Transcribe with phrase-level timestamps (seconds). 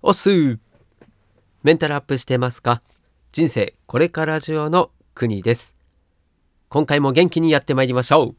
[0.00, 0.60] おす。
[1.64, 2.82] メンタルアップしてますか？
[3.32, 5.74] 人生これから上の国です。
[6.68, 8.36] 今回も元気にやってまいりましょう。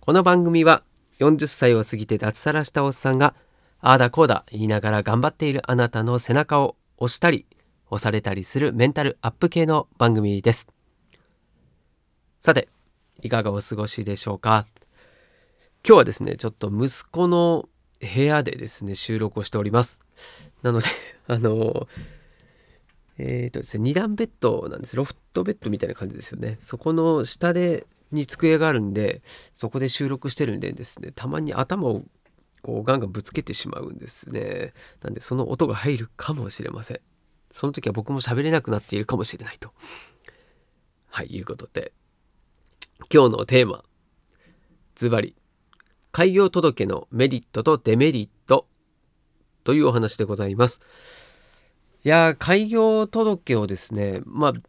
[0.00, 0.82] この番組は
[1.20, 3.34] 40歳を過ぎて脱サラしたおっさんが
[3.78, 7.46] ああだこうだ言いながら頑張っているあなたの背中を押したり
[7.88, 10.66] 押されたりするメンタルアップ系の番組です。
[12.42, 12.68] さて
[13.22, 14.66] いかがお過ごしでしょうか？
[15.86, 17.68] 今日はですねちょっと息子の
[18.00, 20.00] 部屋でですね収録をしております。
[20.62, 20.86] なので
[21.28, 21.88] あの
[23.18, 24.96] えっ、ー、とですね2段ベッドなんです。
[24.96, 26.58] ロフトベッドみたいな感じですよね。
[26.60, 29.22] そこの下でに机があるんで
[29.54, 32.04] そこで収録してるんでですねたまに頭を
[32.62, 34.72] こうガンガンぶつけてしまうんですね。
[35.02, 37.00] なんでその音が入るかもしれません。
[37.50, 39.72] その時は僕も喋れなくなっているかもしれないと。
[41.08, 41.92] はいいうことで
[43.12, 43.84] 今日のテーマ
[44.96, 45.34] ズバリ
[46.16, 48.66] 開業届のメリットとデメリット
[49.64, 50.80] というお話でございます。
[52.04, 54.62] いや開業届をですねまあう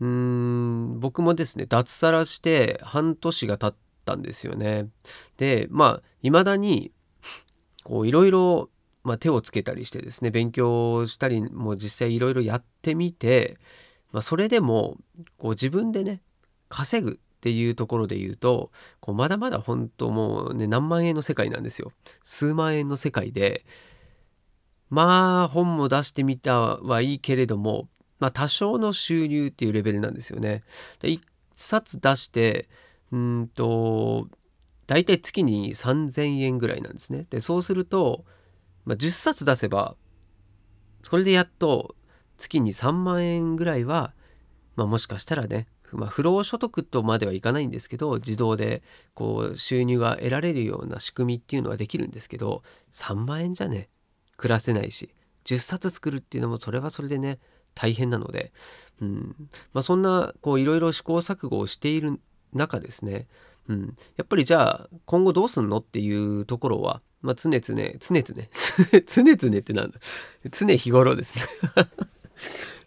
[0.00, 3.74] ーん僕もですね脱サラして半年が経っ
[4.04, 4.88] たんですよね。
[5.36, 6.90] でまあいまだに
[7.84, 8.68] こういろいろ
[9.04, 13.58] まあ、手をつけたりしてですね勉強したりも実際いろいろやってみて、
[14.10, 14.98] まあ、それでも
[15.38, 16.20] こう自分でね
[16.68, 21.90] 稼ぐっていうところで言うとこうまだまだ本当もうね何万円の世界なんですよ。
[22.22, 23.64] 数万円の世界で
[24.90, 30.64] まあ本も出してみたはいいけれどもまあ多少の収入っていうレベルなんですよね。
[31.00, 31.20] で1
[31.54, 32.68] 冊出して
[33.10, 34.28] うんと
[34.86, 37.26] 大体月に3000円ぐらいなんですね。
[37.30, 38.26] でそうすると、
[38.84, 39.96] まあ、10冊出せば
[41.02, 41.94] それでやっと
[42.36, 44.12] 月に3万円ぐらいは、
[44.76, 48.82] まあ、もしかしたらねまあ、不労所得とまではいかないんですけど自動で
[49.14, 53.88] こう収入が得られるような仕組みっていうのはできるんですけど3万円じゃね
[54.36, 57.38] 暮らせないし10冊作るっていうのもそれはそれでね
[57.74, 58.52] 大変なので、
[59.00, 59.34] うん。
[59.72, 62.20] まあ、そんないろいろ試行錯誤をしている
[62.52, 63.28] 中ですね、
[63.68, 67.98] うん、やっぱりじゃあ今後どうすんのっていうところは、まあ、常々常々
[69.06, 69.98] 常々ってなんだ
[70.50, 71.38] 常日頃です
[71.76, 71.86] ね。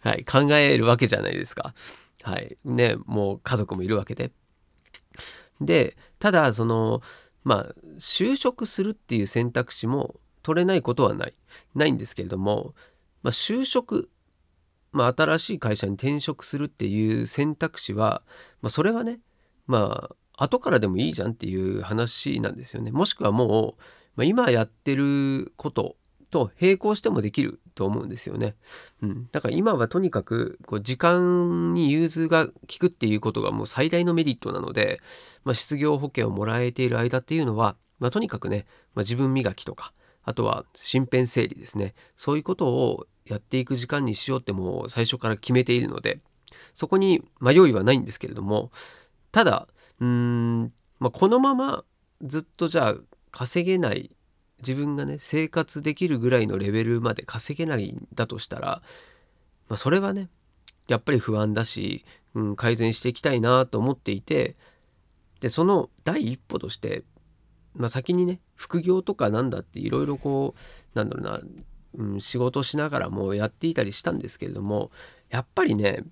[0.02, 1.74] はい、考えるわけじゃないですか。
[2.24, 2.56] はい。
[2.64, 4.32] ねもう家族もいるわけで。
[5.60, 7.02] でただその
[7.44, 11.34] まあ就職するっていう選択肢も取れないことはない。
[11.74, 12.74] ないんですけれども、
[13.22, 14.10] まあ、就職
[14.92, 18.22] まあ、新しい会社に転職するっていう選択肢は、
[18.62, 19.18] まあ、それはね
[19.66, 22.90] まあ後からでもいいじゃんっていう話なんですよね。
[22.90, 23.82] もしくはもう、
[24.16, 25.96] まあ、今やってること
[26.34, 28.56] と並行してもできると思うんですよね。
[29.02, 35.00] うん、だから今はとにかくこう時間に融通が利くっていうことがもう最大のメリットなので、
[35.44, 39.92] まあ、失業保険をもらえている間っていうのは、まあ、とにかくね、まあ、自分磨きとか
[40.24, 46.18] あとは身辺整理ですねそういうことをやっていく時間にしようってもう最初から決めているので
[46.74, 48.72] そこに迷いはないんですけれども
[49.30, 49.68] ただ
[50.00, 51.84] うーん、まあ、このまま
[52.22, 52.94] ずっとじゃあ
[53.30, 54.10] 稼げない
[54.66, 58.82] 自分がね生活できるぐらいのレベルまで稼げないんだとしたら、
[59.68, 60.28] まあ、それはね
[60.88, 62.04] やっぱり不安だし、
[62.34, 64.56] うん、改善していきたいなと思っていて
[65.40, 67.04] でその第一歩として、
[67.74, 70.54] まあ、先にね副業とかなんだっていろいろこ
[70.94, 71.40] うなんだろうな、
[71.98, 74.90] うん、仕事しながらもやっていたりしたんですけれども
[75.30, 76.04] やっぱりね、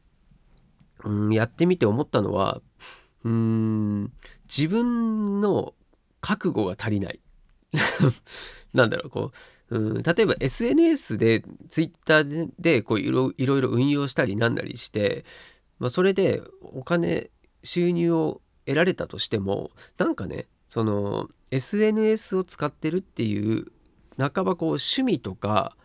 [1.05, 2.61] うん、やってみて思ったのは
[3.25, 4.13] うん
[4.45, 5.75] 自分の
[6.21, 7.21] 覚悟が足りない。
[8.73, 9.33] なんだろうこ
[9.71, 12.25] う、うん、例えば SNS で Twitter
[12.59, 15.25] でこういろいろ運用したりなんなりして、
[15.79, 17.31] まあ、それでお金
[17.63, 23.67] 収入を得られたとしてもなんかねその SNS を使ってるっていう
[24.19, 25.77] 半ばこう趣味とか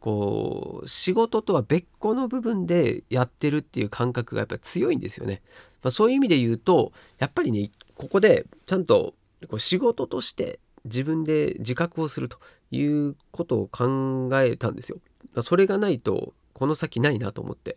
[0.00, 5.42] こう仕事とは別個の部分でやってるっていう感覚がやっぱ強いんですよね。
[5.82, 9.14] まあ、そういう意味で言うとやっぱりねここでちゃんと
[9.48, 12.38] こう仕事として自分で自覚をすると
[12.70, 14.98] いうことを考えたんですよ。
[15.42, 17.76] それがないとこの先ないなと思って。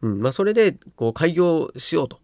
[0.00, 2.20] うんまあ、それでこう開業しようと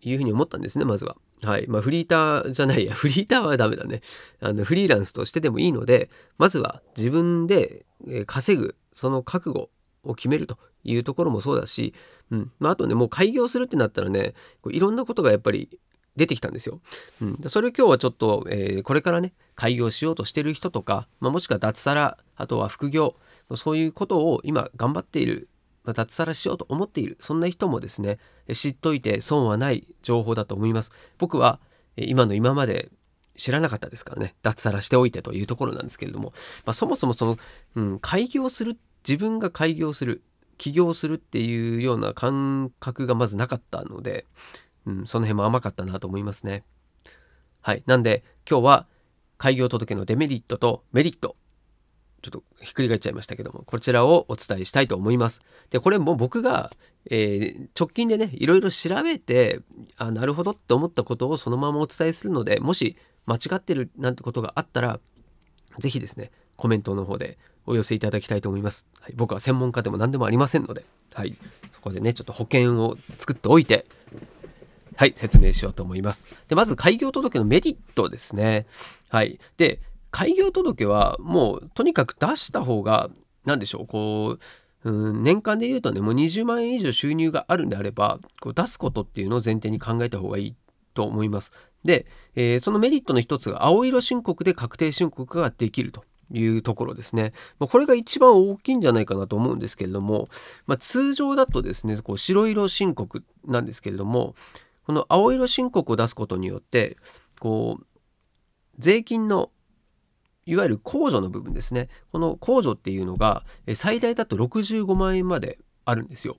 [0.00, 1.16] いうふうに思ったんですねまずは。
[1.42, 4.00] はいまあ、フリーターじゃないや フリーターはダメだね
[4.40, 7.86] あのフリーランスとしてでもいいのでまずは自分で
[8.26, 9.70] 稼ぐその覚悟
[10.02, 11.94] を決めるというところもそうだし、
[12.30, 15.78] うんまあ、あとねもう開業するってなったらねこういろんなことがやっぱり
[16.18, 16.80] 出てきたんですよ。
[17.22, 23.16] うん、それを今日はちょっと、えー、これからね開業しようとしてる人とか、まあ、もしくは脱サラあとは副業
[23.54, 25.48] そういうことを今頑張っている、
[25.84, 28.18] まあ、脱サラしようと思っているそんな人もですね
[28.52, 30.92] 知っといて損はない情報だと思います。
[31.16, 31.60] 僕は
[31.96, 32.90] 今の今まで
[33.36, 36.32] 知らなかったですからね脱サラしておいてというところなんですけれども、
[36.66, 37.38] まあ、そもそもその、
[37.76, 38.76] うん、開業する
[39.08, 40.22] 自分が開業する
[40.58, 44.26] 起業するっていうような感覚がまずなかったので、
[44.88, 46.64] うん、その辺も甘かったなと思いますね。
[47.60, 47.82] はい。
[47.86, 48.86] なんで今日は
[49.36, 51.36] 開業届のデメリットとメリット
[52.22, 55.40] ちょっとひっくり返っちゃいましたけども、こちらをお伝えしたいと思います。
[55.70, 56.72] で、これも僕が、
[57.10, 59.60] えー、直近でね、いろいろ調べて、
[59.96, 62.96] あ、なるほどって思ったことをそのままお伝えするので、もし
[63.26, 64.98] 間違ってるなんてことがあったら、
[65.78, 68.84] 是非ですね、コメントの方でお寄せいただきたいと思います。
[69.00, 71.36] はい、僕は専門家でも何でもありませんので、はい、
[71.72, 73.86] そこでね、ちょっと保険を作っておいて、
[74.98, 76.26] はい、説明しようと思います。
[76.48, 78.66] で、まず開業届のメリットですね。
[79.08, 79.38] はい。
[79.56, 79.80] で、
[80.10, 83.08] 開業届はもうとにかく出した方が
[83.44, 84.38] 何でしょうこ
[84.84, 90.56] う、うん、年間で言うとねもう20万円以上収入があるんであればこう出すことっていうのを前提に考えた方がいい
[90.94, 91.52] と思います。
[91.84, 96.02] で、えー、そのメリットの一つが青色申告で確定申告ができると
[96.32, 97.34] いうところですね。
[97.60, 100.28] まあ、これが一番大きいんじゃないかなと思うんですけれども、
[100.66, 104.34] まあ、通常だとですねこう白色申告なんですけれども
[104.88, 106.96] この青色申告を出すことによって
[107.40, 107.86] こう
[108.78, 109.50] 税金の
[110.46, 111.90] いわゆる控除の部分ですね。
[112.10, 113.44] この控除っていうのが
[113.74, 116.38] 最大だと65万円まであるんですよ。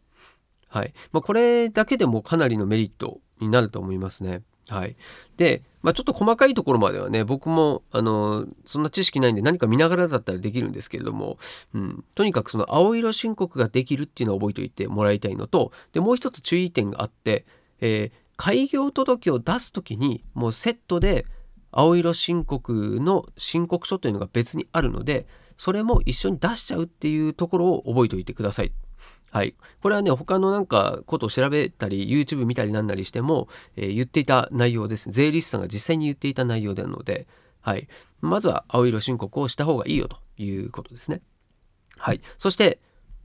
[0.68, 0.94] はい。
[1.12, 4.42] まあ、これだけでもかなりのメリットになると思いますね。
[4.68, 4.96] はい。
[5.38, 11.38] で、まあ、ちょっと細かいところまではね、僕も、あの、そんな知識ないんで何か見ながらだったらできるんですけれども、
[11.76, 17.46] うん、とにかくその青色申告ができるっていうのを覚えておいてもらいたいのと、で、もう一つ注意点があって、
[17.82, 21.26] えー、開業届を出す時にもうセットで、
[21.72, 25.28] 青色申告の申告書というのが別にあるので、
[25.58, 28.72] それも一緒に出しちゃうっていうところを覚えておいてください。
[29.30, 29.58] はい。
[29.82, 35.12] これはね、他のなんかことを調べたり、YouTube 見たりなんなりしても、えー、言っていた内容です。
[35.12, 37.28] 税理士さんが実際に言っていた内容なので、
[37.60, 37.90] はい。
[38.22, 41.22] まずは青色申告をした方がいいよということですね。
[41.98, 42.22] はい。
[42.38, 42.80] そして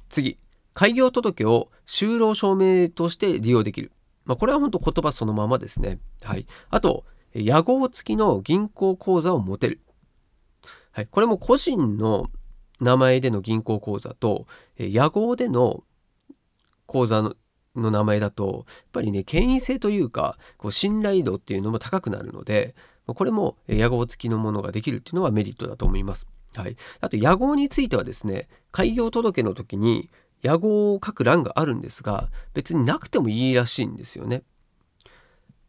[0.08, 0.38] 次。
[0.72, 3.92] 開業届を就労証明として利用できる。
[4.24, 5.98] まあ、これは本当言葉そのままですね。
[6.22, 6.46] はい。
[6.70, 7.04] あと、
[7.34, 9.80] 屋号付きの銀行口座を持てる。
[10.92, 12.30] はい、これも個人の
[12.80, 14.46] 名前での銀行口座と、
[14.78, 15.82] 屋号での
[16.86, 17.34] 口座の
[17.76, 22.74] の名前だと、やっぱりね、権威性というか、こう信頼度っていうのも高くなるので、
[23.06, 26.26] これも屋号付きのものができるっていうのはメリットだと思います。
[26.54, 26.76] はい。
[27.00, 30.08] あと、屋号についてはですね、開業届の時に
[30.44, 34.44] 屋号を書く欄があるんですが、別になくてもいいらしいんですよね。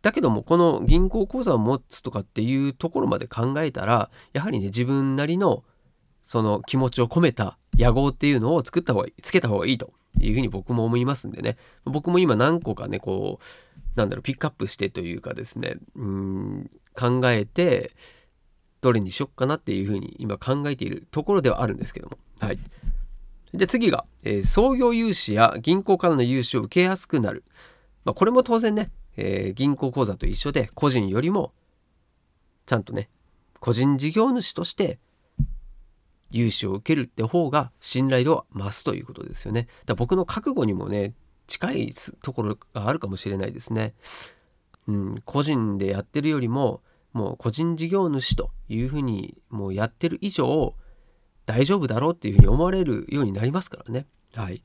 [0.02, 5.64] だけどもこの銀行口座を持つとかっていうところまで考えたらやはりね自分なりの
[6.22, 11.58] その気持ちを込めた野号っていうのを作った方がつけた方がいいというふうに僕も思いますんでね。
[11.86, 17.92] 僕も今何個かねこうなんだろうピックアップしてというかですねうん考えて
[18.82, 22.20] どれにしよっかなっていうふうに今考えているところではあるんですけども。
[22.40, 22.60] はい。
[23.56, 27.44] で次が、えー、創業融資や銀行からの融資を受けやすくなる、
[28.04, 31.54] まあ、これも当然ねえー、銀行口座と一緒で個人よりも
[32.66, 33.10] ちゃんとね
[33.60, 35.00] 個人事業主として
[36.32, 39.68] 融資を受けるって方が信頼度は増すということですよね。
[39.86, 41.14] だ僕の覚悟にもね
[41.48, 41.94] 近い
[42.24, 43.94] ところがあるかもしれないですね。
[44.88, 46.82] うん、個人でやってるよりも
[47.14, 50.76] もう個人事業主というふうにもうやってる以上
[51.46, 54.08] 大丈夫だろうっていうふうに思われるようになりますからね。
[54.34, 54.64] はい。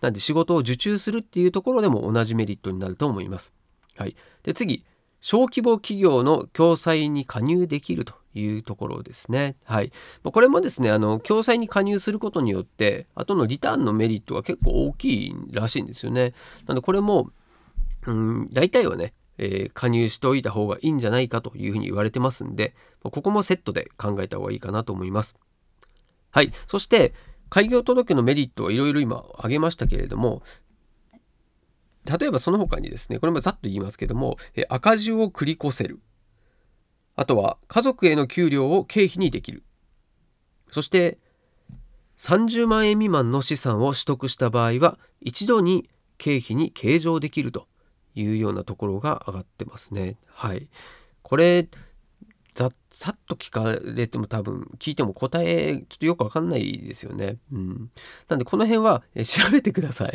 [0.00, 3.52] なんで仕事を受注するっていうところでも同じメリットになると思います。
[3.96, 4.84] はい、で次
[5.22, 9.56] 小規模企業の共済に加入できるというところですね。
[9.64, 9.92] はい。
[10.24, 16.34] これもですね、あの、共済に加入することによって、後のリターンのメリットが結構大きいらしいんですよね。
[16.66, 17.30] なので、これも、
[18.06, 22.74] うん、大体はね、えー、加入しておいた方がいいんじゃないかというふうに言われてますんで、
[23.04, 25.36] ここもセットで考えた方がいいかなと思います。
[26.32, 26.52] はい。
[26.66, 27.14] そして、
[27.50, 30.42] 開業届のメリットはいろいろ今挙げましたけれども、
[32.04, 36.00] 例えばその他にですね、これもざっと言いますけども、え赤字を繰り越せる。
[37.14, 39.62] あとは家族への給料を経費にできる。
[40.70, 41.18] そして
[42.16, 47.68] 30万円未満の資産を取得した場合は一度に経費に計上できると
[48.14, 50.16] いうようなところが上がってますね。
[50.26, 50.68] はい。
[51.22, 51.68] これ
[52.54, 57.38] ざさっと聞かれても多分聞いても答えちょっとよくわかんないですよね。
[57.50, 57.90] うん。
[58.28, 60.12] なんでこの辺は調べてください。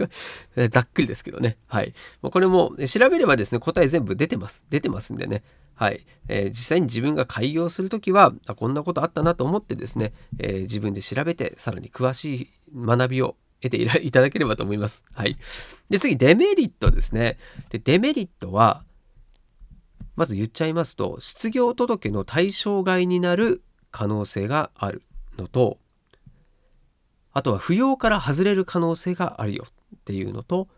[0.68, 1.56] ざっくりですけどね。
[1.66, 1.94] はい。
[2.20, 4.64] これも調べればですね、答え全部出てます。
[4.68, 5.42] 出てますんでね。
[5.74, 6.06] はい。
[6.28, 15.04] えー、実際に自分が開業するときはあ、こんなことあったなと思ってですね、えー、自分で調べてさらに詳しい学びを得ていただければと思います。
[15.12, 15.38] はい。
[15.88, 17.38] で、次、デメリットですね。
[17.70, 18.84] で、デメリットは、
[20.20, 25.00] まず言っちゃいますと失業届の対象外になる可能性がある
[25.38, 25.78] のと
[27.32, 30.68] あとは扶養から外れる可能性があるよっていうのと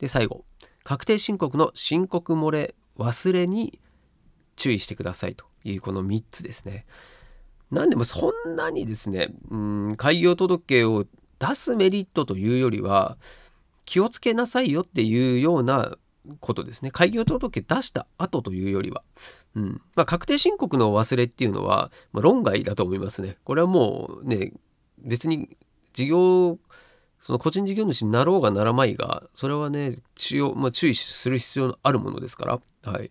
[0.00, 0.44] で最後
[0.84, 3.80] 確定申告の申告漏れ忘れに
[4.56, 6.84] 注意してくださいというこの3つですね。
[7.70, 11.06] なんでもそんなにですねうん開業届を
[11.38, 13.16] 出すメリットというよりは
[13.86, 15.96] 気をつけなさいよっていうような
[16.38, 16.90] ことですね。
[16.90, 19.02] 開業届出した後というよりは、
[19.54, 19.80] うん。
[19.94, 23.36] まあ、確定申告の忘れっていうのは、まあ、論外だと思いますね。
[23.44, 24.52] これはもうね
[24.98, 25.56] 別に
[25.92, 26.58] 事業
[27.20, 32.60] その個人事業主になろうがならまいがそれはね注,、まあ、注意する必要のあるものですから。
[32.90, 33.10] はい。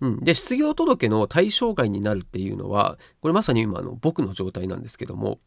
[0.00, 5.38] うん、で失業届の対象外になるっていうのはこれまさに今の僕の状態なんですけども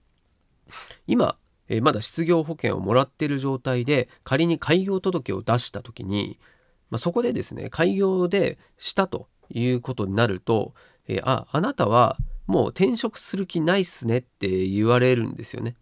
[1.07, 1.37] 今、
[1.67, 6.39] え、まだ失業保険をもらってる状態で仮に開業届を出した時に、
[6.89, 10.73] まあ、そこでですね開業でしたということになると、
[11.07, 15.75] えー、ああなたはもう転職する気ないっすねって言われるんですよね。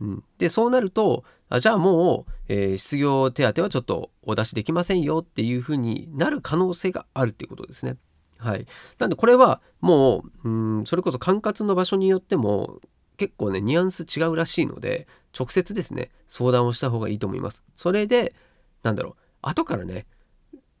[0.00, 7.96] うん、でそうなるとあじゃあもう、えー、失業手当はちょっとお出しできませんよっていうふうになる可能性があるっていうことですね。
[8.38, 8.66] はい、
[8.98, 12.80] なんでこれはもううんそれこそ管轄の場所によっても
[13.18, 15.06] 結構ねニュアンス違うらしいので
[15.38, 17.62] 直接ですね相談をした方がいいと思います。
[17.76, 18.34] それで
[18.82, 20.06] なんだろう後からね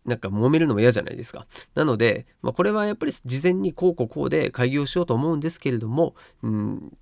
[0.04, 1.46] なんか揉めるのも嫌じゃないですか。
[1.74, 6.96] なので、まあ、これはやっぱり事前にこうこうこうで開業しようと思うんですけれども、うん、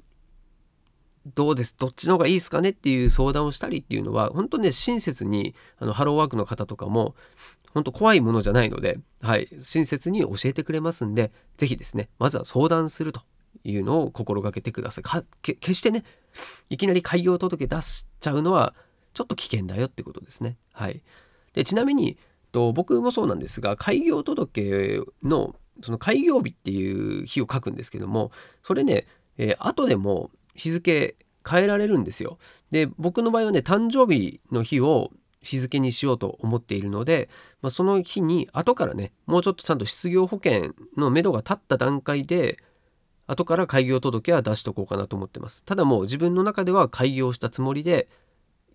[1.35, 1.77] どうです？
[1.79, 7.15] どっちの方がいいですかねっていう相談をしたりっていうのは本当ね親切にあのハローワークの方とかも
[7.73, 13.23] 本当怖いものじゃないので、はい、親切に教えてくれますんで是非ですねまずは相談すると
[13.63, 15.05] いうのを心がけてください。
[15.05, 16.05] か決してね
[16.69, 18.75] いきなり開業届出しちゃうのは
[19.15, 20.57] ちょっと危険だよってことですね。
[20.73, 21.03] はい。
[21.53, 22.19] でちなみに
[22.53, 28.33] と僕もそうなんですが開業届のその開業日っていう日を書くんですけども
[28.65, 31.17] それね、えー、後でも日付
[31.49, 32.39] 変えられるんですよ。
[32.71, 37.29] で僕の場合はね誕生日の日を日付にしようと思っているので、
[37.63, 42.59] まあ、その日に後からねもうちょっとちゃんと失業保険のめどが立った段階で
[43.29, 45.63] 後から開業届は出しとこうかなと思ってます。
[45.65, 48.09] ただもう自分の中では開業したつもりで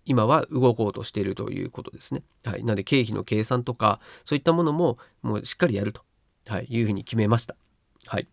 [0.04, 2.22] 今は動こうとしているということですね。
[2.44, 2.64] はい。
[2.64, 6.02] なので経費の計算とかそういったものももうしっかりやると、
[6.46, 7.56] はい、いうふうに決めました。
[8.06, 8.28] はい。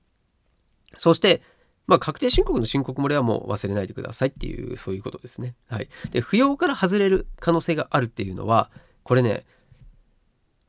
[0.98, 1.42] そして
[1.88, 5.56] まあ、確定申告の申告漏れはもう忘れないでくださいっていうそういうことですね。
[5.68, 8.72] はい、で扶養から外れる可能性があるっていうのは
[9.04, 9.46] これね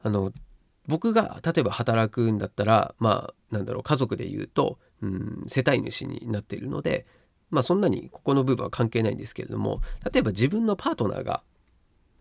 [0.03, 0.33] あの
[0.89, 7.07] 僕が例えば働くんだったらまあなんだろう家族で言うと、うん、世帯主になっているので
[7.53, 9.81] まあそんなにここの部分は関係ないんですけれども
[10.13, 11.45] 例えば自分のパートナーが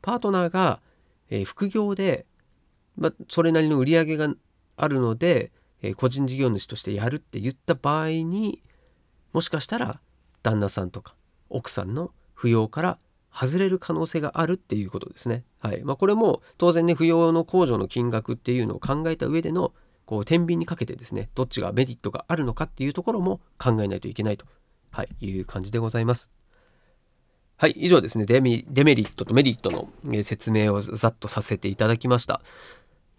[0.01, 0.81] パートナーが、
[1.29, 2.25] え、副業で、
[2.97, 4.33] まあ、それなりの売り上げが
[4.75, 8.61] あるので、え、個人事業主としてやるって言った場合に
[9.33, 9.99] もしかしたら
[10.43, 11.15] 旦那さんとか
[11.49, 12.99] 奥さんの扶養から
[13.33, 15.45] 外れる可能性があるっていうことですね。
[15.59, 19.73] はいまあ、これも当然ね扶養の控除の金額っていうのを考えた上での
[20.05, 24.45] こう天秤にかけてですねどっちがメリットがあるのかっていうところも考えないといけないと、
[24.91, 26.29] はい、いう感じでございます。
[27.57, 29.89] はい、以上ですねデメリットとメリットの
[30.23, 32.41] 説明をざっとさせていただきました。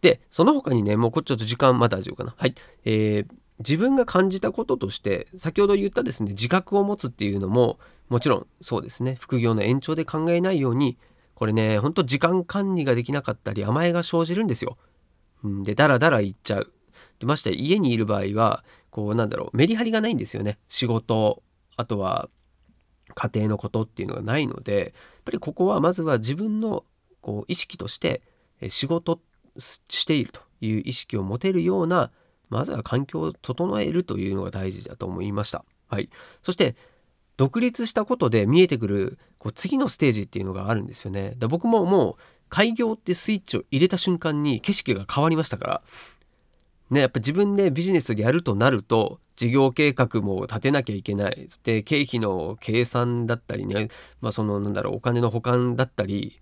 [0.00, 2.34] で、その他にね、もうこっちょっと時間まだ大丈夫かな。
[2.36, 2.54] はい。
[2.84, 10.98] えー、自分が感じたこととして先ほど言ったですね自覚を持つっていうのももちろんそうですね副業の延長で考えないように
[11.34, 14.76] これねほんと時間管理ができなかったり甘えが生じるんですよ。
[15.64, 16.72] でダラダラ言っちゃう。
[17.18, 21.42] でまして家にいる場合はこうなんだろうメリハリがないんですよね仕事
[21.76, 22.28] あとは
[23.14, 26.84] 家庭のことっていうのがないのでやっぱりここはまずは自分の
[27.20, 28.22] こう意識として
[28.68, 29.20] 仕事
[29.56, 32.10] しているという意識を持てるような
[32.48, 35.64] まずは環境を整えるというのが大事だと思いました。
[35.88, 36.10] はい、
[36.42, 36.76] そして
[37.36, 41.34] 独立したことで見えてくるこう次のステージっていうのがあるんですよね。
[41.38, 45.82] だ僕ももう開業ってスイッチを入れた瞬間に景色が変わりましたから、
[46.92, 51.48] ね、やっぱ自分でビジネスでやるとなると事業計画も立てなきゃいけない。
[51.64, 53.88] で経費の計算だったりね、
[54.20, 56.38] まあ、そのなんだろうお金の保管だったり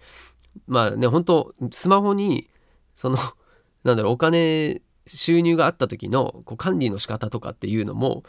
[0.66, 2.50] まあね本当スマホに
[2.96, 3.16] その
[3.84, 8.24] なんだろうお金収入があった時のこう管理の仕方とかっていうのも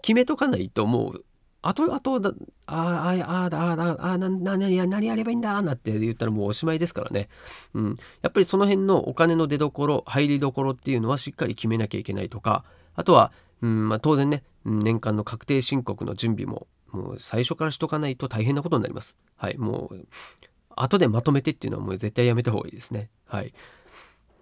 [0.00, 1.24] 決めとかないともう
[1.66, 2.30] 後々だ
[2.66, 7.28] あああああああな何や何やればいいんだなって言ったらもうおしまいですからね、
[7.72, 19.16] うん、やっぱりその辺のお金の出どころ入りどころっていうのはしっかり決めなきゃいけないとかあとは、うんまあ、当然ね年間の確定申告の準備ももう最初からしとかないと大変なことになります。
[19.36, 20.06] はい、もう
[20.76, 23.10] 後でまとめてっていうのはもう絶対やめた方がいいですね。
[23.26, 23.52] はい。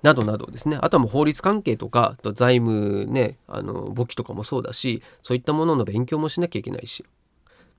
[0.03, 0.79] などなどですね。
[0.81, 7.05] あとはもう法律関係とかと財務ねあの簿記とかもそうだしそういったものの勉強もしなきゃいけないし。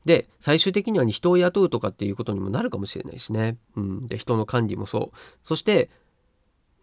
[0.06, 5.18] で最終的には、人を雇うとかっていうことにもなるかもしれないしね、うん、で人の管理もそう。
[5.46, 5.90] そして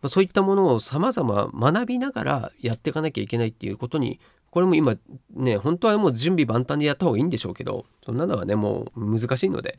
[0.03, 4.21] まあ、そういったものを様々学びながらやっていかなきゃいけないっていうことに
[4.51, 4.97] これも今
[5.35, 9.79] ね本当はもう準備万端でやった方がいいんでしょうけどそんなのはねもう難しいので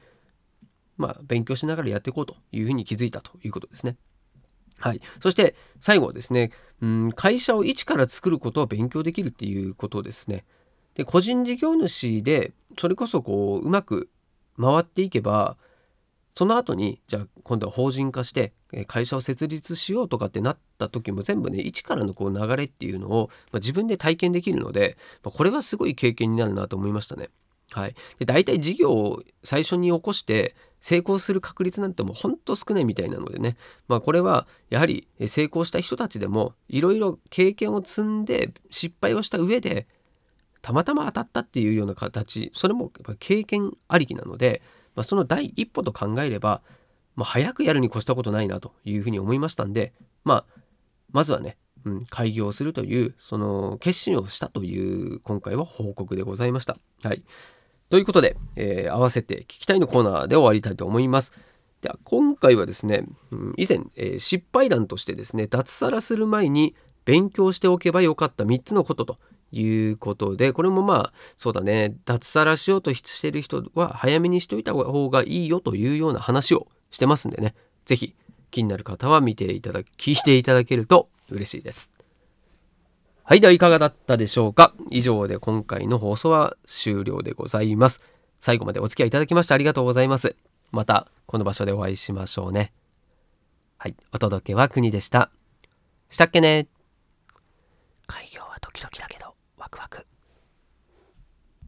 [0.97, 3.97] まあ勉強しながらやっていこうというふうに気づいたということですね。
[4.81, 10.43] はい、そして最後はですね、うん、会社を一から作ることを勉強できるっていうことですね。
[10.95, 14.09] で個人事業主でそれこそこううまく
[14.59, 15.57] 回っていけば
[16.33, 18.53] その後にじゃあ今度は法人化して
[18.87, 27.29] 会社を設立しようとかってなった時も全部ね一からのこう流れっていうのを、まあ、自分で体験できるので、まあ、これはすごい経験になるなと思いましたね。
[27.71, 33.55] はい、で大体事業を最初に起こして成功する確率なんてもうほんと少ないみたいなのでね、
[33.87, 39.87] まあ、これはやはり成功した人たちでもいろいろ経験を積んで失敗をした上で
[40.61, 44.61] たまたま当たったっていうような形それも経験ありきなので
[44.95, 46.61] まあ、その第一歩と考えれば、
[47.15, 50.61] まあ、早くやるに越したことないなというふうに思いましたんで、まあ、
[51.11, 56.77] まずはね、うん、開業するというその決心をしたという今回は報告でございました。
[57.03, 57.23] はい、
[57.91, 61.33] ということで、えー、合わせて聞きたいのコーナーで終わりたいと思います。
[61.81, 69.19] では今回はですね、うん、以前、えー、失敗談としてですね脱サラする前に勉強しておけばよかった3つのことと
[69.51, 77.55] いうことで、これもまあ、そうだね、脱サラしようとしてる人は早めにしといた方がいいよというような話をしてますんでね、
[77.85, 78.15] 是非
[78.51, 81.91] 気になる方は見ていただき、聞いていただけると嬉しいです。
[83.31, 84.73] はい、ではいかがだったでしょうか？
[84.89, 88.01] 以上で今回の放送は終了でございます。
[88.41, 90.35] 最後までお付き合いいただきましてありがとうございます。
[90.73, 92.73] またこの場所でお会いしましょうね。
[93.77, 95.31] はい、お届けは国でした。
[96.09, 96.67] したっけね
[98.05, 100.05] 開業はドキドキだけどワクワク